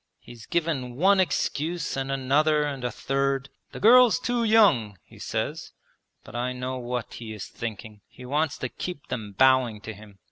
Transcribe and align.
He's 0.19 0.47
given 0.47 0.95
one 0.95 1.19
excuse, 1.19 1.95
and 1.95 2.11
another, 2.11 2.63
and 2.63 2.83
a 2.83 2.89
third. 2.89 3.49
"The 3.71 3.79
girl's 3.79 4.17
too 4.19 4.43
young," 4.43 4.97
he 5.03 5.19
says. 5.19 5.73
But 6.23 6.35
I 6.35 6.53
know 6.53 6.79
what 6.79 7.13
he 7.13 7.33
is 7.33 7.45
thinking. 7.47 8.01
He 8.07 8.25
wants 8.25 8.57
to 8.57 8.69
keep 8.69 9.09
them 9.09 9.33
bowing 9.33 9.79
to 9.81 9.93
him. 9.93 10.17